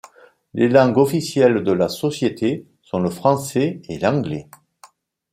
Les 0.55 0.67
langues 0.67 0.97
officielles 0.97 1.63
de 1.63 1.71
la 1.71 1.87
Société 1.87 2.65
sont 2.81 2.97
le 2.99 3.11
français 3.11 3.81
et 3.87 3.99
l'anglais. 3.99 4.49